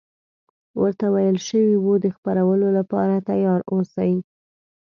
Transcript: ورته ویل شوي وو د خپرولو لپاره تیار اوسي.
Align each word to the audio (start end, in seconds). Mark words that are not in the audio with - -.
ورته 0.79 1.05
ویل 1.13 1.37
شوي 1.47 1.75
وو 1.79 1.93
د 2.03 2.05
خپرولو 2.15 2.67
لپاره 2.77 3.25
تیار 3.29 3.59
اوسي. 3.71 4.13